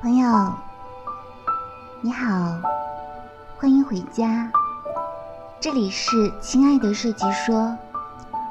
[0.00, 0.52] 朋友，
[2.00, 2.58] 你好，
[3.56, 4.50] 欢迎回家。
[5.60, 6.10] 这里是
[6.40, 7.76] 亲爱的设计说，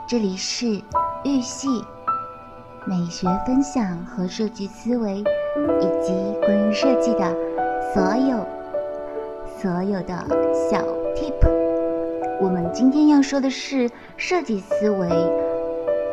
[0.07, 0.81] 这里是
[1.25, 1.83] 玉系
[2.85, 7.35] 美学分享和设计思维，以及关于设计的
[7.93, 8.47] 所有
[9.59, 10.15] 所有的
[10.69, 10.77] 小
[11.13, 11.45] tip。
[12.39, 15.09] 我们今天要说的是设计思维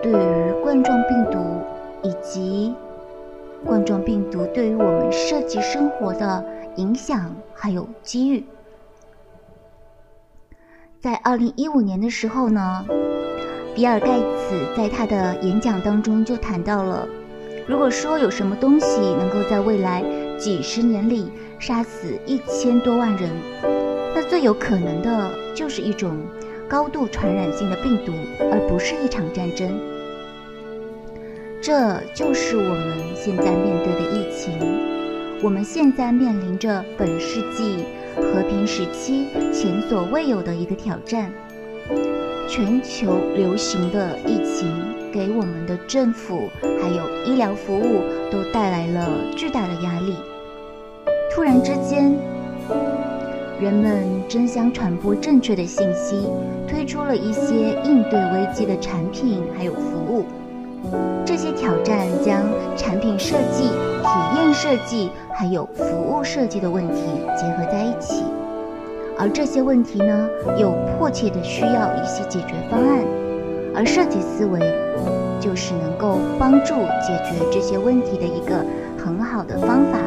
[0.03, 1.63] 对于冠状病毒
[2.03, 2.75] 以及。
[3.65, 6.45] 冠状病毒对于我们设计生活的
[6.77, 8.45] 影响，还有机遇。
[11.01, 12.85] 在二零一五年的时候呢，
[13.75, 17.07] 比尔盖茨在他的演讲当中就谈到了，
[17.69, 20.03] 如果说有什么东西能够在未来
[20.39, 23.31] 几十年里杀死一千多万人，
[24.15, 26.17] 那最有可能的就是一种
[26.69, 28.13] 高度传染性的病毒，
[28.51, 29.79] 而不是一场战争。
[31.61, 34.53] 这就是我们现在面对的疫情。
[35.43, 37.85] 我们现在面临着本世纪
[38.17, 41.33] 和平时期前所未有的一个挑战。
[42.49, 44.69] 全球流行的疫情
[45.13, 50.15] 给我们的政府还有医疗服务都带来了巨大的压力。
[51.31, 52.17] 突然之间，
[53.61, 56.27] 人们争相传播正确的信息，
[56.67, 60.25] 推出了一些应对危机的产品还有服务。
[61.29, 62.41] 这些挑战将
[62.75, 67.03] 产品设计、体验设计还有服务设计的问题
[67.37, 68.25] 结合在一起，
[69.19, 70.27] 而这些问题呢，
[70.57, 73.05] 又迫切的需要一些解决方案，
[73.77, 74.59] 而设计思维
[75.39, 76.73] 就是能够帮助
[77.07, 78.65] 解决这些问题的一个
[78.97, 79.99] 很好的方法。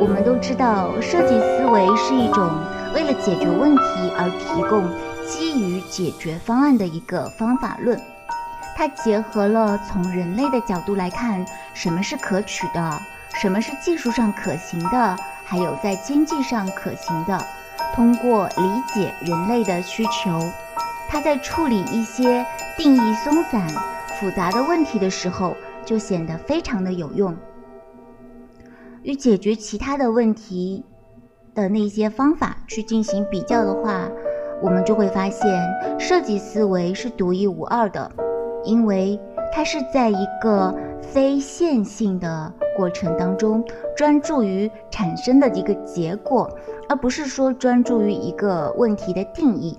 [0.00, 2.50] 我们都知道，设计思维是一种
[2.92, 3.82] 为了解决问题
[4.18, 4.82] 而提供
[5.28, 7.96] 基于解决方案的一个方法论。
[8.76, 13.00] 它结合了从人类的角度来看，什么是可取的，
[13.34, 17.38] 什么是技术上可行的，还有在经济上可行的。
[17.94, 20.40] 通过理解人类的需求，
[21.08, 22.44] 它在处理一些
[22.76, 23.64] 定义松散、
[24.18, 27.36] 复杂的问题的时候，就显得非常的有用。
[29.02, 30.84] 与解决其他的问题
[31.54, 34.08] 的那些方法去进行比较的话，
[34.60, 35.46] 我们就会发现，
[36.00, 38.10] 设计思维是独一无二的。
[38.64, 39.18] 因为
[39.52, 43.64] 它是在一个非线性的过程当中，
[43.96, 46.50] 专注于产生的一个结果，
[46.88, 49.76] 而不是说专注于一个问题的定义。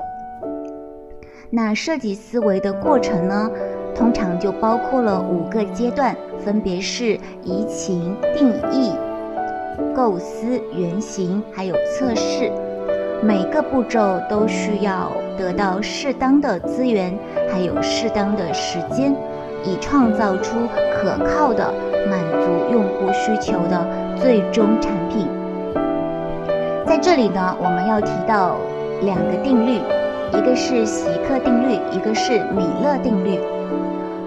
[1.50, 3.50] 那设计思维的过程呢，
[3.94, 8.92] 通常就包括了五个阶段，分别是移情、定义、
[9.96, 12.52] 构思、原型，还有测试。
[13.24, 17.18] 每个步骤都需要得到适当的资源，
[17.56, 19.16] 还有适当的时间，
[19.64, 20.58] 以创造出
[20.94, 21.74] 可靠的
[22.10, 25.26] 满足用户需求的最终产品。
[26.86, 28.58] 在这里呢，我们要提到
[29.04, 29.80] 两个定律，
[30.34, 33.40] 一个是席克定律，一个是米勒定律。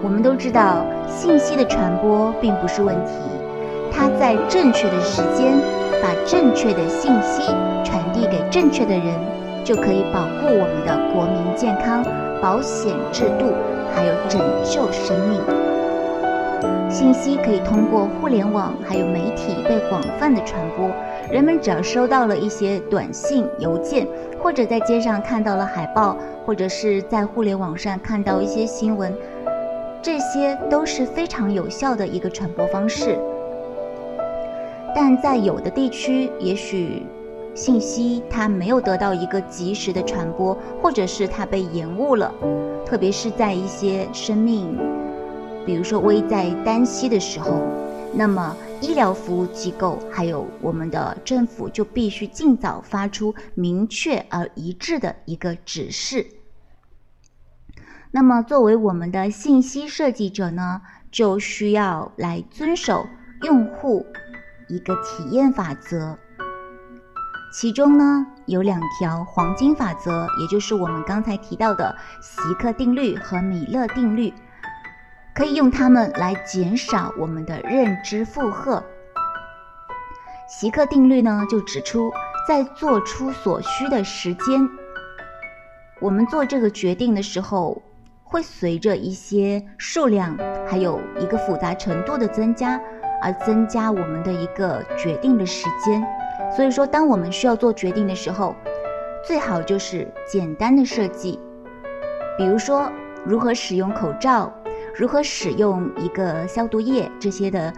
[0.01, 3.11] 我们都知道，信息的传播并不是问题，
[3.91, 5.53] 它在正确的时间。
[6.01, 7.43] 把正确的信息
[7.83, 9.13] 传递给正确的人，
[9.65, 12.01] 就可以保护我们的国民健康、
[12.41, 13.53] 保险制度，
[13.93, 15.41] 还有拯救生命。
[16.89, 20.89] 信息可以通过互联网还有媒体被广泛的传播。
[21.31, 24.07] 人们只要收到了一些短信、邮件，
[24.41, 29.13] 或者在街上看到了海报，或者是在互联网上看到一些新闻，
[30.01, 33.19] 这些都是非常有效的一个传播方式。
[34.95, 37.05] 但在有的地区，也许
[37.59, 42.33] 信息它没有得到一个及时的传播，或者是它被延误了。
[42.85, 44.77] 特别是在一些生命，
[45.65, 47.61] 比如说危在旦夕的时候，
[48.13, 56.25] 那么医疗服务机构还有我们的政府就必须尽早发出明确而一致的一个指示。
[58.11, 60.79] 那么作为我们的信息设计者呢，
[61.11, 63.05] 就需要来遵守
[63.41, 64.05] 用户。
[64.69, 66.15] 一个体验法则，
[67.51, 74.31] 其中呢有两条黄金法则，也就是我们刚才提到的席克定律和米勒定律，
[75.33, 78.83] 可以用它们来减少我们的认知负荷。
[80.47, 82.11] 席克定律呢就指出，
[82.47, 84.69] 在做出所需的时间，
[85.99, 87.81] 我们做这个决定的时候，
[88.23, 90.37] 会随着一些数量
[90.67, 92.79] 还有一个复杂程度的增加。
[93.21, 96.01] 而增加我们的一个决定的时间，
[96.55, 98.55] 所以说，当我们需要做决定的时候，
[99.25, 101.39] 最好就是简单的设计，
[102.37, 102.91] 比如说
[103.25, 104.51] 如何使用口罩，
[104.95, 107.71] 如何使用一个消毒液这些的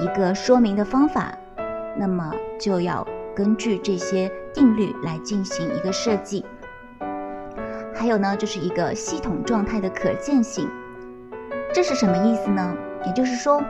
[0.00, 1.36] 一个说明的方法，
[1.96, 6.44] 那么就要根据这些定律来进行一个设计。
[7.92, 10.68] 还有呢，就是一个系统状态的可见性，
[11.72, 12.74] 这是什么意思呢？
[13.06, 13.62] 也就是说，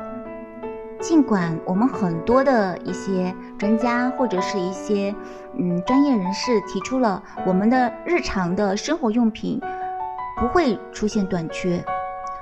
[1.09, 5.15] 尽管我们很多的一些专家或者是一些
[5.57, 9.61] 嗯专业人士提出了我们的日常的生活用品
[10.37, 11.81] 不会出现短缺，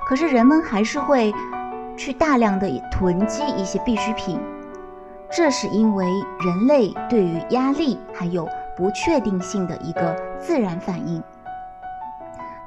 [0.07, 1.31] 可是人们还是会
[1.95, 4.41] 去大量的囤积一些必需品，
[5.29, 6.07] 这是因为
[6.39, 11.21] 人类对于压力还有不确定性的一个自然反应。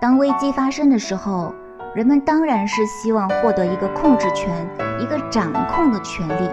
[0.00, 1.52] 当危机发生的时候，
[1.94, 4.68] 人们当然是希望获得一个控制权、
[5.00, 6.50] 一个掌控的权利。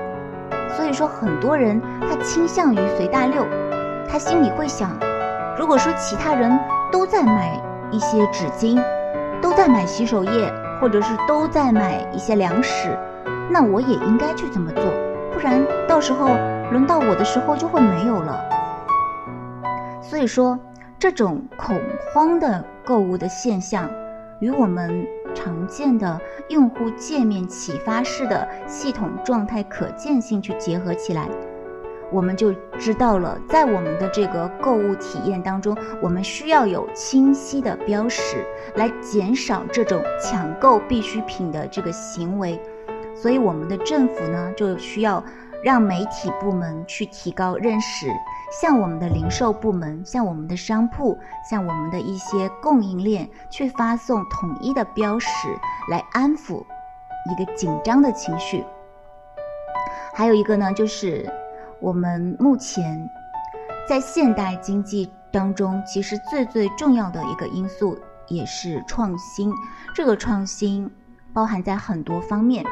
[0.70, 3.46] 所以说，很多人他倾向于随大流，
[4.10, 4.92] 他心里会想：
[5.58, 6.58] 如果说其他人
[6.92, 7.62] 都在买
[7.92, 8.82] 一些纸巾，
[9.42, 12.98] 都在买洗手液，或者是都在买一些粮食，
[13.50, 14.84] 那我也应该去这么做，
[15.34, 16.28] 不然到时候
[16.72, 18.40] 轮到我的时候就会没有了。
[20.02, 20.58] 所以说。
[20.98, 21.78] 这种恐
[22.14, 23.88] 慌的购物的现象，
[24.40, 25.06] 与我们
[25.36, 31.30] 常见的用户界面启发式的系统状态可见性去结合起来，
[32.12, 38.46] 我们就知道了，在我们的这个购物体验当中，我们需要有清晰的标识
[38.76, 42.60] 来减少这种抢购必需品的这个行为。
[43.14, 45.24] 所以，我们的政府呢，就需要
[45.64, 48.08] 让媒体部门去提高认识。
[48.52, 51.18] 向我们的零售部门，向我们的商铺，
[51.50, 55.30] 向我们的一些供应链去发送统一的标识，
[55.90, 56.64] 来安抚
[57.32, 58.64] 一个紧张的情绪。
[60.14, 61.30] 还有一个呢，就是
[61.82, 63.10] 我们目前
[63.90, 69.52] 在现代经济当中，其实最最重要的一个因素也是创新。
[69.94, 70.90] 这个创新
[71.34, 72.64] 包含在很多方面，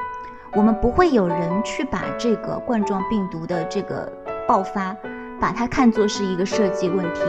[0.53, 4.09] 我们不会有人去把这个冠状病毒的这个
[4.47, 4.95] 爆发。
[5.43, 7.21] 把它看作是一个设计问题，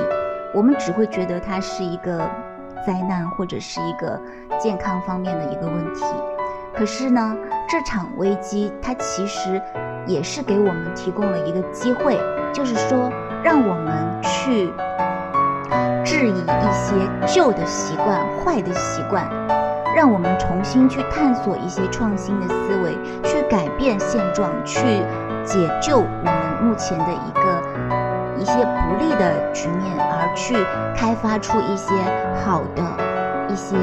[0.55, 2.19] 我们只会觉得它是一个
[2.87, 4.17] 灾难或者是一个
[4.57, 6.05] 健康方面的一个问题。
[6.73, 7.37] 可是呢，
[7.69, 9.61] 这场危机它其实
[10.07, 12.17] 也是给我们提供了一个机会，
[12.53, 13.11] 就是说
[13.43, 14.73] 让我们去
[16.05, 16.95] 质疑一些
[17.27, 19.29] 旧的习惯、坏的习惯，
[19.97, 24.79] 让我们重新去探索一些创新的思维，去改变现状，去
[25.45, 27.64] 解救我们目前的一个。
[28.45, 30.55] 一些不利的局面，而去
[30.95, 31.95] 开发出一些
[32.45, 32.85] 好的、
[33.49, 33.75] 一些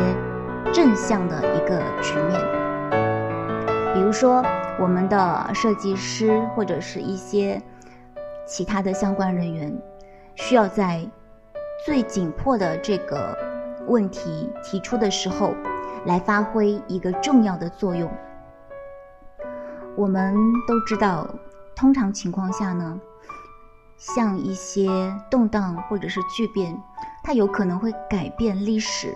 [0.71, 2.39] 正向的一个局面。
[3.91, 4.45] 比如说，
[4.79, 7.59] 我们的设计师或者是一些
[8.45, 9.75] 其他的相关人员，
[10.35, 11.03] 需要在
[11.83, 13.35] 最紧迫的这个
[13.87, 15.55] 问题提出的时候，
[16.05, 18.07] 来发挥一个重要的作用。
[19.95, 20.35] 我们
[20.67, 21.27] 都知道，
[21.75, 23.01] 通常情况下呢。
[24.01, 26.75] 像一些动荡或者是巨变，
[27.23, 29.15] 它有可能会改变历史，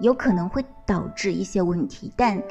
[0.00, 2.42] 有可能会导致一些问题，但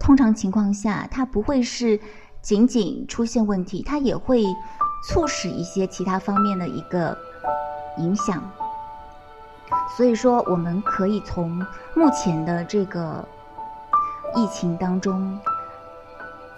[0.00, 2.00] 通常情况下，它不会是
[2.42, 4.42] 仅仅出现问题，它也会
[5.06, 7.16] 促使一些其他方面的一个
[7.98, 8.42] 影响。
[9.96, 11.64] 所以说，我们可以从
[11.94, 13.24] 目前的这个
[14.34, 15.38] 疫情当中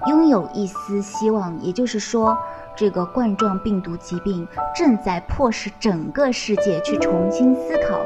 [0.07, 2.39] 拥有一丝希望，也就是说。
[2.75, 8.01] 这个冠状病毒疾病正在迫使整个世界去重新思考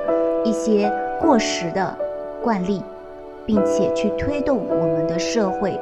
[0.45, 1.97] 一些过时的
[2.43, 2.83] 惯例，
[3.47, 5.81] 并且去推动我们的社会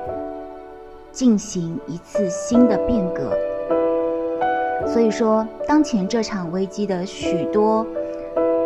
[1.11, 3.37] 进行一次新的变革。
[4.87, 7.87] 所以说，当前这场危机的许多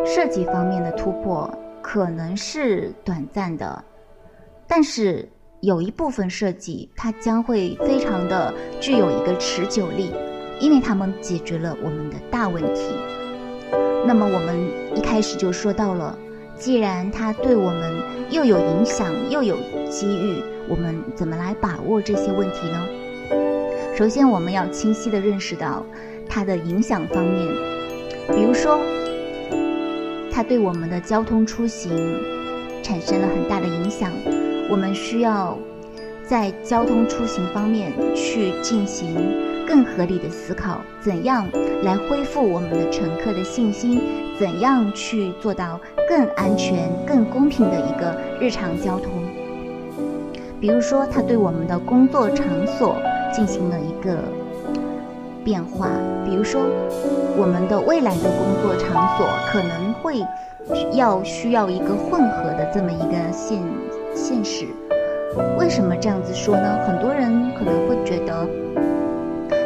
[0.04, 1.48] 设计方面的突破
[1.80, 3.84] 可能是短暂的，
[4.66, 5.28] 但是。
[5.60, 10.12] 有一部分设计，它将会非常的具有一个持久力，
[10.60, 12.82] 因为它们解决了我们的大问题。
[14.06, 14.56] 那么我们
[14.94, 16.16] 一开始就说到了，
[16.56, 18.00] 既然它对我们
[18.30, 19.56] 又有影响又有
[19.90, 22.86] 机遇，我们怎么来把握这些问题呢？
[23.96, 25.84] 首先，我们要清晰的认识到
[26.28, 27.48] 它的影响方面，
[28.28, 28.78] 比如说，
[30.30, 31.90] 它对我们的交通出行
[32.80, 34.12] 产生了很大的影响。
[34.68, 35.56] 我们需要
[36.26, 39.16] 在交通出行方面去进行
[39.66, 41.46] 更合理的思考，怎样
[41.82, 44.00] 来恢复我们的乘客的信心？
[44.38, 49.10] 怎样去做到更安全、更公平的一个日常交通？
[50.60, 52.96] 比如说，它对我们的工作场所
[53.32, 54.18] 进行了一个
[55.42, 55.88] 变化，
[56.24, 56.60] 比如说，
[57.36, 60.20] 我们的未来的工作场所可能会
[60.92, 63.62] 要需要一个混合的这么一个现。
[64.18, 64.66] 现实。
[65.56, 66.78] 为什么这样子说呢？
[66.86, 68.44] 很多人可能会觉得，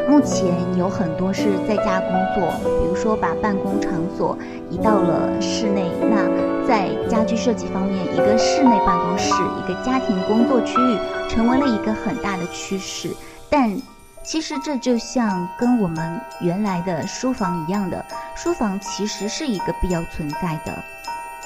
[0.08, 4.36] 目前有很多是在家工作，比如说把办公场所
[4.68, 5.90] 移到了室内。
[6.10, 6.28] 那
[6.68, 9.32] 在家居设计方面，一个室内办公室，
[9.64, 10.98] 一个家庭工作区域，
[11.30, 13.08] 成为了一个很大的趋势。
[13.48, 13.74] 但
[14.22, 18.04] 其实这就像跟我们原来的书房一样的，
[18.36, 20.72] 书房其实是一个必要存在的，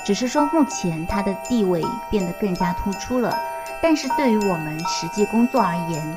[0.07, 3.37] 只是说目前它的地位变得更加突出了。
[3.83, 6.17] 但是对于我们实际工作而言，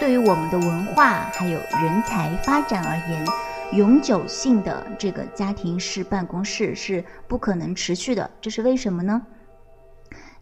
[0.00, 3.24] 对于我们的文化还有人才发展而言，
[3.72, 8.30] 永久性的这个家庭式办公室是不可能持续的。
[8.40, 9.20] 这是为什么呢？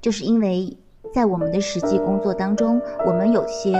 [0.00, 0.76] 就是因为
[1.12, 3.76] 在我们的实际工作当中，我们有些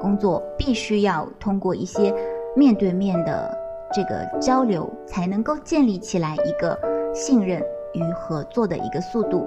[0.00, 2.14] 工作必须要通过一些
[2.56, 3.58] 面对面的
[3.92, 6.78] 这个交流，才能够建立起来一个
[7.12, 7.60] 信任
[7.94, 9.46] 与合作的一个速度。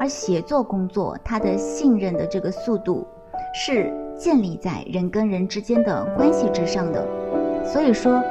[0.00, 3.06] 而协作工作，它的信任的这个速度，
[3.52, 7.04] 是建立在人跟人之间的关系之上的。
[7.64, 8.22] 所以说，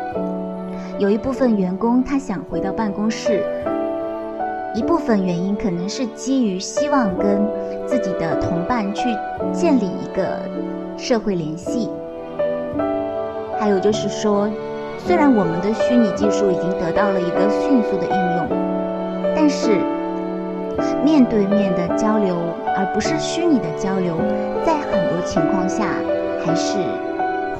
[0.97, 3.43] 有一部分员工他想回到办公室，
[4.73, 7.45] 一部分原因可能是基于希望跟
[7.85, 9.09] 自己的同伴去
[9.51, 10.39] 建立一个
[10.97, 11.89] 社会联系。
[13.59, 14.49] 还有就是说，
[14.99, 18.47] 虽然我们的虚拟技术已经得到了一个迅速的应用，
[19.49, 19.79] 是。
[21.03, 22.35] 面对面的交流，
[22.75, 24.15] 而不是虚拟的交流，
[24.63, 25.85] 在很多情况下
[26.45, 26.77] 还是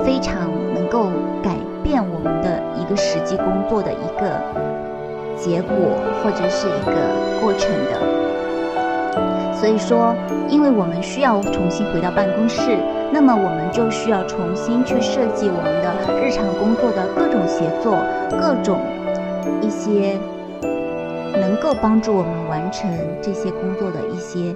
[0.03, 1.10] 非常能够
[1.41, 1.50] 改
[1.82, 4.39] 变我们的一个实际工作的一个
[5.36, 5.74] 结果
[6.22, 6.94] 或者是一个
[7.41, 9.53] 过程的。
[9.56, 10.13] 所以说，
[10.48, 12.77] 因为我们需要重新回到办公室，
[13.12, 17.98] 那么我们就需要重新去设计我们的日常工作的各种协作，
[18.29, 18.79] 各种
[19.60, 20.20] 一些。
[21.39, 22.89] 能够帮助我们完成
[23.22, 24.56] 这些工作的一些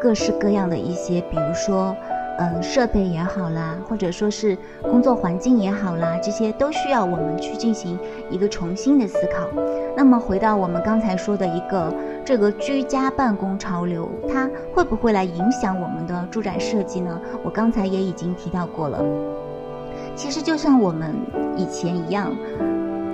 [0.00, 1.96] 各式各样的一些，比如说，
[2.38, 7.98] 嗯，设备也好啦，或者说是工作环境也好啦，这些都需要我们去进行
[8.30, 9.48] 一个重新的思考。
[9.96, 17.20] 那么回到我们刚才说的一个这个居家办公潮流，它会不会来影响我们的住宅设计呢？
[17.44, 19.02] 我刚才也已经提到过了。
[20.16, 21.14] 其实就像我们
[21.56, 22.34] 以前一样，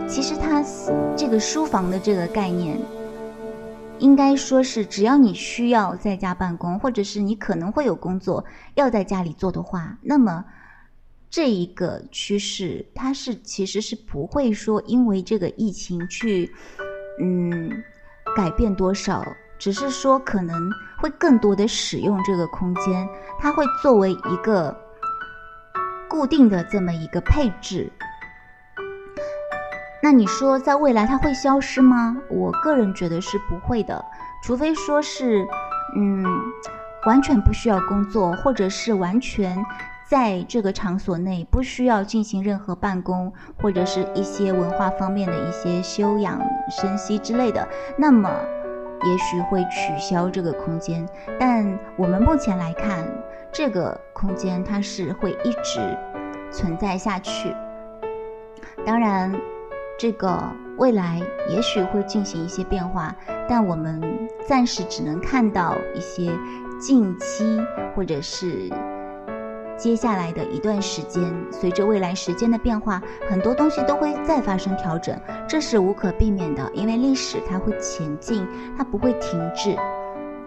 [0.09, 0.64] 其实它
[1.14, 2.79] 这个书房的这个概念。
[4.00, 10.45] 应该说是，只要你需要在家办公，或者是你可能会有工作要在家里做的话，那么
[11.28, 16.50] 这一个趋势，它是其实是不会说因为这个疫情去，
[17.23, 17.71] 嗯，
[18.35, 19.25] 改变多少，
[19.59, 24.76] 只是说可能会更多的使用这个空间，它会作为一个
[26.09, 27.92] 固定的这么一个配置。
[30.02, 32.16] 那你说，在未来它会消失吗？
[32.30, 34.02] 我个人觉得是不会的，
[34.42, 35.47] 除非说是，
[35.95, 36.25] 嗯，
[37.04, 39.62] 完全不需要工作，或者是完全
[40.09, 43.30] 在这个场所内不需要进行任何办公，
[43.61, 46.40] 或者是一些文化方面的一些休养
[46.71, 48.30] 生息之类的，那么
[49.04, 51.07] 也许会取消这个空间。
[51.38, 53.07] 但我们目前来看，
[53.52, 55.99] 这个空间它是会一直
[56.50, 57.54] 存在下去。
[58.87, 59.30] 当然。
[60.00, 60.42] 这个
[60.78, 63.14] 未来也许会进行一些变化，
[63.47, 64.00] 但我们
[64.49, 66.33] 暂时只能看到一些
[66.80, 67.61] 近期
[67.95, 68.71] 或者是
[69.76, 75.14] 接下来的一段时间，随着未来时间的变化，很多东西都会再发生调整，
[75.47, 79.76] 这是无可避免的，因为历史它会前进，它不会停滞。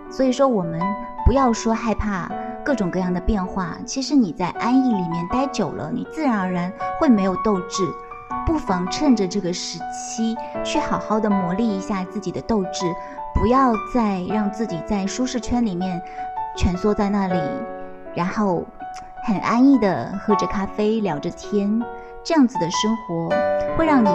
[0.09, 0.81] 所以说，我们
[1.27, 2.27] 不要说害怕
[2.65, 7.87] 各种各样的变化，其实你在安逸里面待久了，你自然而然会没有斗志。
[8.45, 12.85] 不妨趁着这个时期，去好好的磨砺一下自己的斗志，
[13.33, 16.01] 不要再让自己在舒适圈里面
[16.57, 17.39] 蜷缩在那里，
[18.13, 18.65] 然后
[19.23, 21.81] 很安逸的喝着咖啡聊着天，
[22.23, 23.29] 这样子的生活
[23.77, 24.09] 会让你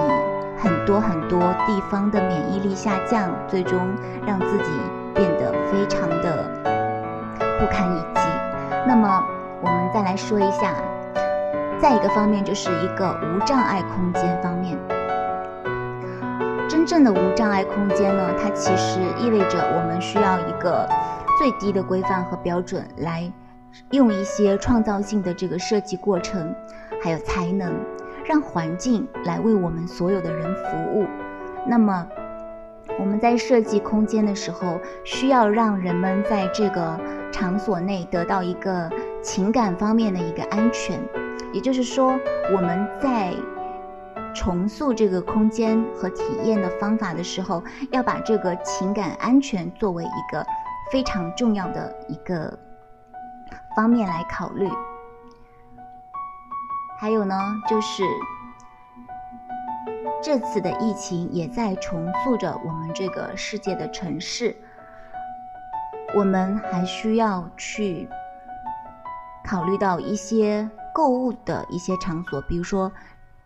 [0.59, 3.79] 很多很多地方的免疫力下降，最终
[4.27, 4.71] 让自己
[5.15, 6.45] 变得非常的
[7.59, 8.21] 不堪一击。
[8.87, 9.25] 那么，
[9.63, 10.75] 我们再来说一下。
[11.81, 14.77] 再一个方面就是一个无障碍空间方面。
[16.69, 20.87] 真正的无障碍空间呢，它其实意味着我们需要一个
[21.39, 23.33] 最低的规范和标准，来
[23.91, 26.55] 用一些创造性的这个设计过程，
[27.03, 27.73] 还有才能，
[28.25, 31.07] 让环境来为我们所有的人服务。
[31.67, 32.07] 那么
[32.99, 36.99] 我们在设计空间的时候，需要让人们在这个
[37.31, 38.91] 场所内得到一个
[39.23, 40.99] 情感方面的一个安全。
[41.53, 42.19] 也就是说，
[42.55, 43.35] 我们在
[44.35, 50.47] 重塑这个空间和体验的方法的时候，要把这个情感安全作为一个
[50.93, 52.59] 非常重要的一个
[53.75, 54.69] 方面来考虑。
[57.01, 58.03] 还有呢，就是
[60.23, 64.55] 这次的疫情也在重塑着我们这个世界的城市，
[66.15, 68.09] 我们还需要去
[69.45, 70.69] 考虑到一些
[70.99, 72.91] 购物的一些场所，比如说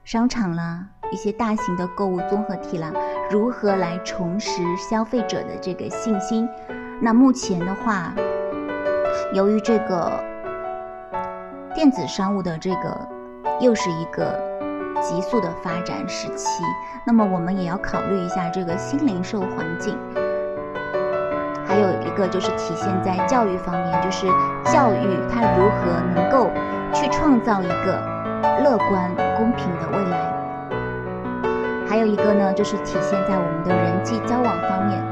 [0.05, 0.87] 商场啦。
[1.11, 2.91] 一些大型的购物综合体啦，
[3.31, 6.49] 如何来重拾消费者的这个信心？
[7.03, 8.15] 那目前的话，
[9.35, 10.11] 由于这个
[11.75, 13.07] 电子商务的这个
[13.61, 14.41] 又是一个
[15.03, 16.65] 急速的发展时期，
[17.07, 19.99] 那么我们也要考虑一下这个新零售环境。
[21.67, 24.27] 还有一个就是体现在教育方面，就是
[24.65, 26.51] 教育它如何能够
[26.93, 28.01] 去创造一个
[28.63, 30.33] 乐观公平的未来。
[31.89, 35.03] 还有一个呢，就是体现在我们的人际交往方面。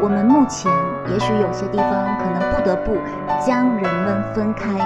[0.00, 0.70] 我们目前
[1.10, 2.96] 也许有些地方可能不得不
[3.44, 4.78] 将人们分开，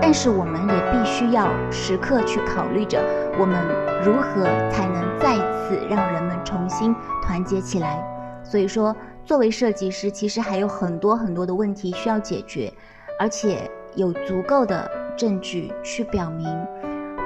[0.00, 3.02] 但是我们也必须要时刻去考虑着，
[3.38, 3.58] 我们
[4.04, 8.00] 如何才能再次让人们重新团结起来。
[8.44, 8.94] 所以说，
[9.24, 12.72] 作为设计师，其实还有很多很多的问题需要解决，
[13.18, 16.46] 而且有足够的证据去表明，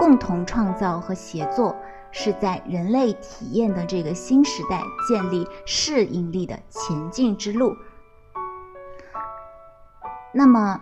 [0.01, 1.77] 共同创造和协作。
[2.15, 7.75] 是在人类体验的这个新时代建立适应力的前进之路。
[10.31, 10.79] 那么，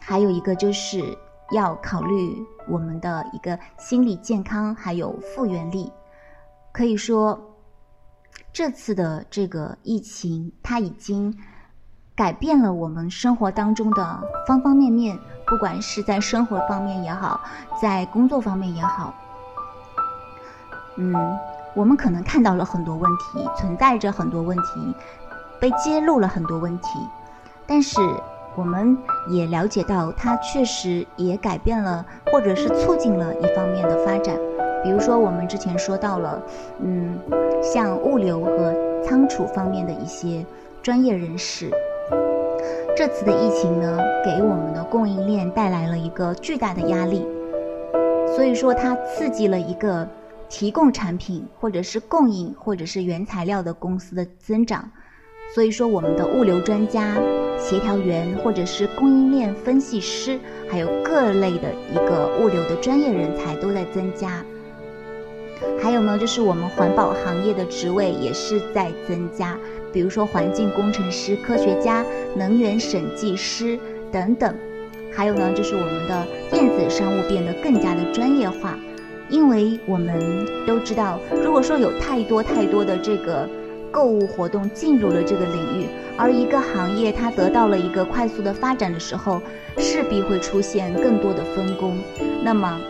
[0.00, 1.18] 还有一个就是
[1.50, 5.92] 要考虑我们的一个心理健康，还有复原力。
[6.72, 7.38] 可以说，
[8.50, 11.36] 这次的这个疫情，它已经
[12.16, 17.40] 改变了我们生活当中的方方面面，不管是在生活方面也好，
[17.80, 19.14] 在工作方面也好。
[20.96, 21.14] 嗯，
[21.74, 24.94] 我们可能看到了很多问题，存在着很多问题，
[25.60, 26.88] 被揭露了很多问题，
[27.66, 28.00] 但是
[28.56, 28.98] 我们
[29.30, 34.36] 也了解到，它确实也改变了，或者是促进了一方面的发展。
[34.82, 36.42] 比如说，我们之前说到了，
[36.80, 37.18] 嗯，
[37.62, 40.44] 像物流和仓储方面的一些
[40.82, 41.70] 专业人士，
[42.98, 47.24] 这次的疫情呢，给我们的供应链带来了一个巨大的压力，
[48.34, 50.04] 所以说它刺激了一个。
[50.48, 54.90] 提供产品，或者是供应，或者是原材料的公司的增长，
[55.54, 57.16] 所以说我们的物流专家、
[57.58, 64.42] 协调员，或者是供应链分析师，还有各类的一个物流的专业人才都在增加。
[65.78, 69.54] 还有呢，就是我们环保行业的职位也是在增加，
[69.92, 72.04] 比如说环境工程师、科学家、
[72.36, 73.78] 能源审计师
[74.12, 74.54] 等等。
[75.12, 78.78] 还有呢，就是我们的电子商务变得更加的专业化。
[79.30, 83.46] 因为我们都知道，如果说有太多太多的这个
[83.90, 89.42] 购物活动进入了这个领域，而一个行业它得到了一个快速的发展的时候，
[89.76, 91.98] 势必会出现更多的分工。
[92.42, 92.80] 那么，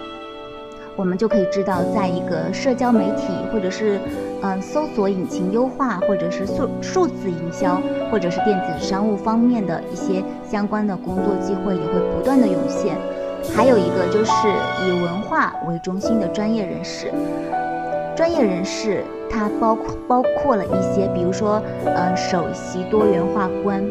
[0.94, 3.98] 我们就可以知道，在一个社交媒体或者是
[4.42, 12.96] 嗯搜索引擎优化，或者是数数字营销，或者是电子商务方面的一些相关的工作机会也会不断的涌现。
[13.54, 14.32] 还有一个就是
[14.86, 17.10] 以文化为中心的专业人士，
[18.16, 23.82] 专业人士他包括包括了一些，比如说，呃，首席多元化官，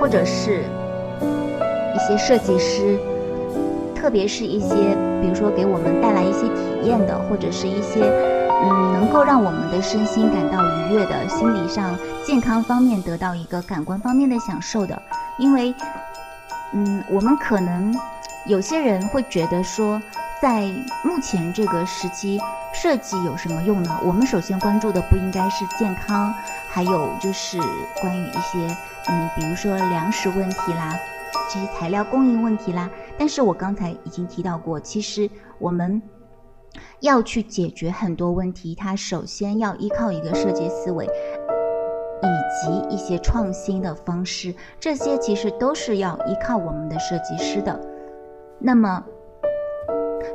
[0.00, 0.62] 或者是
[1.94, 2.96] 一些设计师，
[3.94, 4.74] 特别是一些，
[5.20, 8.00] 比如说给我们带来一些体验的，或者是一些，
[8.62, 15.00] 嗯，能够让我们的身心感到愉悦的，心理上健康方面得到一个感官方面的享受的，
[15.38, 15.74] 因为，
[16.72, 17.94] 嗯，我们可能。
[18.44, 20.02] 有些人会觉得说，
[20.40, 20.62] 在
[21.04, 22.40] 目前这个时期，
[22.74, 23.96] 设计有什么用呢？
[24.04, 26.34] 我们首先关注的不应该是健康，
[26.68, 27.56] 还有就是
[28.00, 30.92] 关于一些，嗯，比如说粮食问题啦，
[31.48, 32.90] 这些材料供应问题啦。
[33.16, 36.02] 但是我刚才已经提到过，其实我们
[37.02, 42.28] 要去解决很多问题，它首先要依靠一个设计思维，以
[42.64, 47.78] 及一些创新的方式，这些其实都是要依靠我们的设计师的。
[48.60, 49.04] 那么，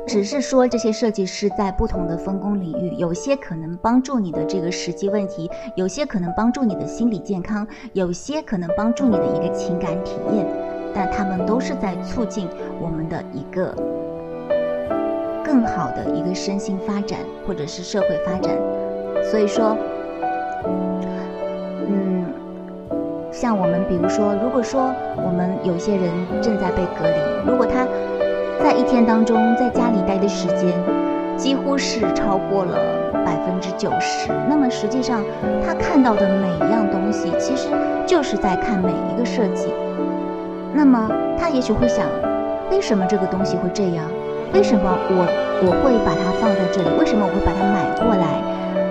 [0.06, 10.46] 只是说这些设计师在不同的分工领域，有些可能帮助你的这个实际问题，有些可能帮助你的心理健康，有些可能帮助你的一个情感体验，
[10.94, 12.46] 但他们都是在促进
[12.78, 13.74] 我们的一个
[15.48, 18.54] 更好的一个身心发展，或者是社会发展。
[19.24, 19.74] 所以说。
[21.90, 22.24] 嗯
[23.32, 26.10] 像我们，比如说，如果说我们有些人
[26.42, 27.86] 正在被隔离，如果他
[28.58, 30.72] 在一天当中在家里待的时间
[31.36, 32.76] 几乎是超过了
[33.24, 34.28] 百分之九十。
[34.48, 35.22] 那么实际上，
[35.64, 37.68] 他看到的每一样东西，其实
[38.04, 39.72] 就是在看每一个设计。
[40.74, 41.08] 那么
[41.38, 42.04] 他也许会想，
[42.72, 44.04] 为什么这个东西会这样？
[44.52, 45.26] 为什么我
[45.62, 46.88] 我会把它放在这里？
[46.98, 48.42] 为什么我会把它买过来？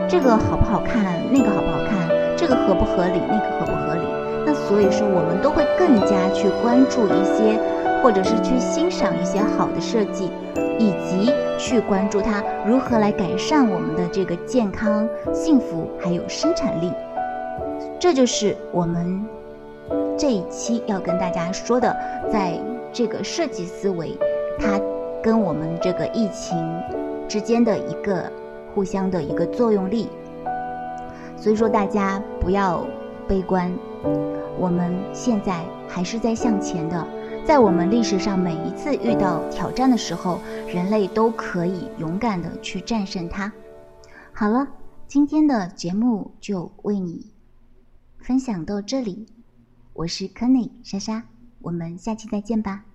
[0.07, 1.03] 这个好不好看？
[1.31, 2.07] 那个好不好看？
[2.37, 3.19] 这个合不合理？
[3.27, 4.07] 那个合不合理？
[4.45, 7.59] 那所以说，我们都会更加去关注一些，
[8.01, 10.31] 或者是去欣赏一些好的设计，
[10.79, 16.93] 以及去关注它如何来改善我们的这个健康、幸福还有生产力。
[17.99, 19.25] 这就是我们
[20.17, 21.93] 这一期要跟大家说的，
[22.31, 22.53] 在
[22.93, 24.17] 这个设计思维，
[24.57, 24.79] 它
[25.23, 26.57] 跟我们这个疫情
[27.27, 28.31] 之间的一个
[28.73, 30.07] 互相的一个作用力。
[31.35, 32.85] 所以说，大家不要
[33.27, 33.71] 悲观，
[34.57, 37.07] 我们现在还是在向前的。
[37.45, 43.49] 在我们历史上每一次遇到挑战的时候，人类都可以勇敢的去战胜它。
[44.33, 44.67] 好了，
[45.07, 47.31] 今天的节目就为你
[48.19, 49.27] 分享到这里，
[49.93, 51.23] 我是 Kenny 莎莎，
[51.61, 52.86] 我们下期再见吧。